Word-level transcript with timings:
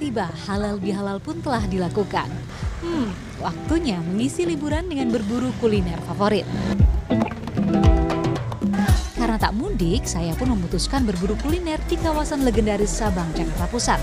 tiba, 0.00 0.32
halal 0.48 0.80
bihalal 0.80 1.20
pun 1.20 1.36
telah 1.44 1.60
dilakukan. 1.68 2.24
Hmm, 2.80 3.12
waktunya 3.44 4.00
mengisi 4.00 4.48
liburan 4.48 4.88
dengan 4.88 5.12
berburu 5.12 5.52
kuliner 5.60 6.00
favorit. 6.08 6.48
Karena 9.12 9.36
tak 9.36 9.52
mudik, 9.52 10.08
saya 10.08 10.32
pun 10.32 10.56
memutuskan 10.56 11.04
berburu 11.04 11.36
kuliner 11.44 11.76
di 11.84 12.00
kawasan 12.00 12.48
legendaris 12.48 12.88
Sabang, 12.88 13.28
Jakarta 13.36 13.68
Pusat. 13.68 14.00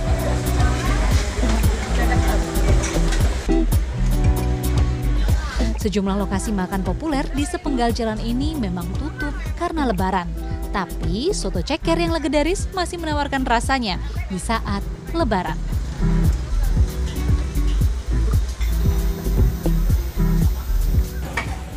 Sejumlah 5.81 6.15
lokasi 6.15 6.53
makan 6.53 6.85
populer 6.85 7.25
di 7.33 7.43
sepenggal 7.43 7.91
jalan 7.91 8.21
ini 8.21 8.55
memang 8.55 8.85
tutup 9.01 9.33
karena 9.57 9.89
lebaran. 9.89 10.52
Tapi 10.73 11.29
soto 11.37 11.61
ceker 11.61 12.01
yang 12.01 12.09
legendaris 12.09 12.65
masih 12.73 12.97
menawarkan 12.97 13.45
rasanya 13.45 14.01
di 14.33 14.41
saat 14.41 14.81
lebaran. 15.13 15.55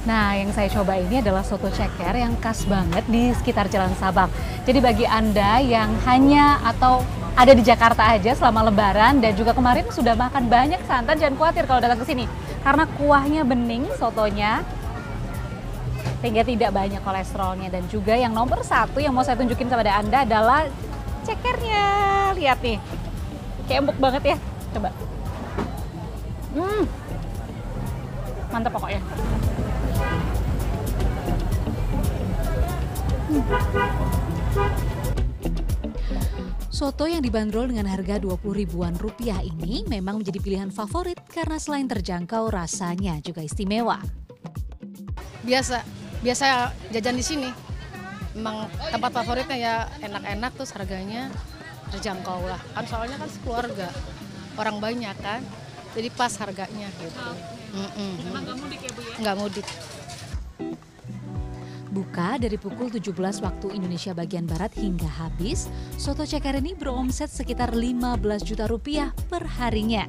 Nah, 0.07 0.39
yang 0.39 0.55
saya 0.55 0.71
coba 0.71 0.97
ini 0.97 1.19
adalah 1.19 1.43
soto 1.43 1.67
ceker 1.69 2.15
yang 2.15 2.39
khas 2.41 2.65
banget 2.65 3.05
di 3.11 3.35
sekitar 3.37 3.69
Jalan 3.69 3.93
Sabang. 4.01 4.33
Jadi 4.65 4.79
bagi 4.79 5.05
Anda 5.05 5.59
yang 5.61 5.93
hanya 6.07 6.63
atau 6.63 7.03
ada 7.37 7.53
di 7.53 7.61
Jakarta 7.61 8.17
aja 8.17 8.33
selama 8.33 8.73
lebaran 8.73 9.21
dan 9.21 9.37
juga 9.37 9.53
kemarin 9.53 9.85
sudah 9.93 10.17
makan 10.17 10.49
banyak 10.49 10.81
santan, 10.89 11.21
jangan 11.21 11.37
khawatir 11.37 11.69
kalau 11.69 11.85
datang 11.85 12.01
ke 12.01 12.07
sini. 12.09 12.25
Karena 12.65 12.89
kuahnya 12.97 13.43
bening, 13.45 13.91
sotonya, 13.99 14.65
sehingga 16.21 16.43
tidak 16.43 16.71
banyak 16.73 17.03
kolesterolnya. 17.03 17.69
Dan 17.69 17.85
juga 17.93 18.17
yang 18.17 18.33
nomor 18.33 18.63
satu 18.65 19.01
yang 19.01 19.13
mau 19.13 19.25
saya 19.25 19.37
tunjukin 19.41 19.69
kepada 19.69 20.01
Anda 20.01 20.25
adalah 20.25 20.69
cekernya. 21.27 21.87
Lihat 22.37 22.59
nih, 22.63 22.79
kayak 23.69 23.81
empuk 23.85 23.99
banget 23.99 24.23
ya. 24.35 24.37
Coba. 24.77 24.91
Hmm, 26.57 26.83
mantap 28.49 28.73
pokoknya. 28.73 29.01
Soto 36.77 37.09
yang 37.09 37.25
dibanderol 37.25 37.73
dengan 37.73 37.89
harga 37.89 38.21
20 38.21 38.37
ribuan 38.53 38.93
rupiah 39.01 39.41
ini 39.41 39.81
memang 39.89 40.21
menjadi 40.21 40.39
pilihan 40.45 40.69
favorit 40.69 41.17
karena 41.33 41.57
selain 41.57 41.89
terjangkau 41.89 42.53
rasanya 42.53 43.17
juga 43.25 43.41
istimewa. 43.41 43.97
biasa 45.47 45.96
biasa 46.27 46.75
jajan 46.91 47.15
di 47.15 47.23
sini. 47.23 47.51
Memang 48.35 48.67
tempat 48.91 49.15
favoritnya 49.15 49.57
ya 49.57 49.75
enak-enak 50.03 50.51
terus 50.59 50.75
harganya 50.75 51.31
terjangkau 51.95 52.43
lah. 52.51 52.59
Kan 52.75 52.85
soalnya 52.91 53.17
kan 53.23 53.31
sekeluarga 53.31 53.89
orang 54.59 54.83
banyak 54.83 55.17
kan. 55.23 55.41
Jadi 55.95 56.09
pas 56.11 56.35
harganya 56.43 56.91
gitu. 56.99 57.31
Mm-mm. 57.77 58.33
nggak 58.33 58.57
mudik 58.59 58.81
ya 58.83 58.91
Bu 58.91 59.01
ya? 59.01 59.15
nggak 59.23 59.37
mudik. 59.39 59.67
Buka 61.97 62.37
dari 62.37 62.61
pukul 62.61 62.93
17 62.93 63.09
waktu 63.41 63.67
Indonesia 63.73 64.13
bagian 64.13 64.45
Barat 64.45 64.77
hingga 64.77 65.09
habis, 65.09 65.73
soto 65.97 66.29
ceker 66.29 66.61
ini 66.61 66.77
beromset 66.77 67.33
sekitar 67.33 67.73
15 67.73 68.21
juta 68.45 68.69
rupiah 68.69 69.17
per 69.33 69.49
harinya. 69.57 70.05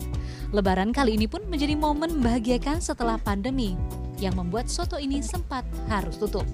Lebaran 0.52 0.91
kali 0.91 1.15
ini 1.15 1.31
pun 1.31 1.47
menjadi 1.47 1.79
momen 1.79 2.19
membahagiakan 2.19 2.83
setelah 2.83 3.15
pandemi, 3.15 3.79
yang 4.17 4.33
membuat 4.33 4.69
soto 4.69 4.97
ini 4.97 5.21
sempat 5.21 5.63
harus 5.89 6.17
tutup. 6.17 6.45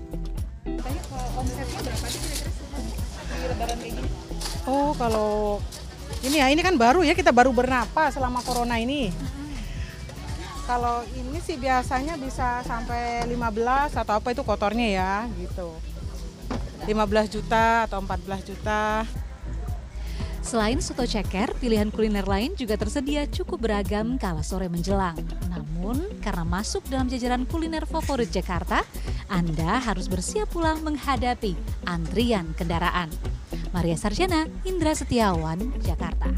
Oh, 4.64 4.96
kalau 4.96 5.60
ini 6.24 6.40
ya, 6.40 6.48
ini 6.48 6.64
kan 6.64 6.80
baru 6.80 7.04
ya 7.04 7.12
kita 7.12 7.36
baru 7.36 7.52
bernapas 7.52 8.16
selama 8.16 8.40
corona 8.44 8.80
ini. 8.80 9.12
Kalau 10.64 11.04
ini 11.12 11.44
sih 11.44 11.60
biasanya 11.60 12.16
bisa 12.16 12.64
sampai 12.64 13.28
15 13.28 14.00
atau 14.00 14.14
apa 14.16 14.32
itu 14.32 14.48
kotornya 14.48 14.88
ya, 14.88 15.14
gitu. 15.36 15.76
15 16.88 17.28
juta 17.28 17.88
atau 17.88 18.00
14 18.00 18.48
juta. 18.48 19.04
Selain 20.44 20.84
soto 20.84 21.08
ceker, 21.08 21.56
pilihan 21.58 21.88
kuliner 21.88 22.28
lain 22.28 22.52
juga 22.60 22.76
tersedia 22.76 23.24
cukup 23.26 23.64
beragam 23.64 24.20
kala 24.20 24.44
sore 24.44 24.68
menjelang. 24.68 25.16
Namun, 25.48 26.04
karena 26.20 26.44
masuk 26.44 26.84
dalam 26.92 27.08
jajaran 27.08 27.48
kuliner 27.48 27.88
favorit 27.88 28.28
Jakarta, 28.28 28.84
Anda 29.32 29.80
harus 29.80 30.12
bersiap 30.12 30.52
pulang 30.52 30.84
menghadapi 30.84 31.56
antrian 31.88 32.52
kendaraan. 32.60 33.08
Maria 33.72 33.98
Sarjana, 33.98 34.46
Indra 34.68 34.94
Setiawan, 34.94 35.74
Jakarta. 35.82 36.30